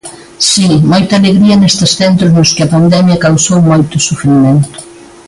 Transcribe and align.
Si, 0.49 0.67
moita 0.91 1.13
alegría 1.17 1.55
nestes 1.61 1.91
centros 2.01 2.31
nos 2.37 2.53
que 2.55 2.63
a 2.63 2.71
pandemia 2.75 3.21
causou 3.25 3.59
moito 3.71 3.95
sufrimento. 4.07 4.77